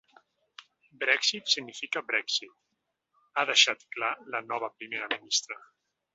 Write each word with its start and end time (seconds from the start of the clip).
“Brexit 1.03 1.51
significa 1.55 2.03
Brexit”, 2.07 2.55
ha 3.35 3.45
deixat 3.51 3.87
clar 3.97 4.11
la 4.37 4.43
nova 4.55 4.73
primera 4.81 5.13
ministra. 5.15 5.61